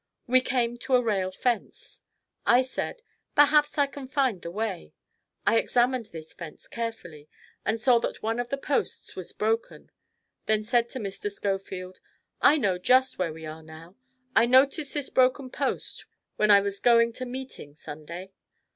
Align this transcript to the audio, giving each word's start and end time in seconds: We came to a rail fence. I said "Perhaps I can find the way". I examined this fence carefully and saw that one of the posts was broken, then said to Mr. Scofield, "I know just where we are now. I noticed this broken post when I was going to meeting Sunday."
We 0.25 0.41
came 0.41 0.79
to 0.79 0.95
a 0.95 1.03
rail 1.03 1.29
fence. 1.29 2.01
I 2.43 2.63
said 2.63 3.03
"Perhaps 3.35 3.77
I 3.77 3.85
can 3.85 4.07
find 4.07 4.41
the 4.41 4.49
way". 4.49 4.93
I 5.45 5.59
examined 5.59 6.07
this 6.07 6.33
fence 6.33 6.67
carefully 6.67 7.29
and 7.63 7.79
saw 7.79 7.99
that 7.99 8.23
one 8.23 8.39
of 8.39 8.49
the 8.49 8.57
posts 8.57 9.15
was 9.15 9.31
broken, 9.31 9.91
then 10.47 10.63
said 10.63 10.89
to 10.89 10.99
Mr. 10.99 11.31
Scofield, 11.31 11.99
"I 12.41 12.57
know 12.57 12.79
just 12.79 13.19
where 13.19 13.31
we 13.31 13.45
are 13.45 13.61
now. 13.61 13.95
I 14.35 14.47
noticed 14.47 14.95
this 14.95 15.11
broken 15.11 15.51
post 15.51 16.07
when 16.35 16.49
I 16.49 16.61
was 16.61 16.79
going 16.79 17.13
to 17.13 17.25
meeting 17.27 17.75
Sunday." 17.75 18.31